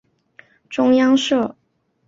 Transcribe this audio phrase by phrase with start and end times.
[0.67, 1.55] 中央社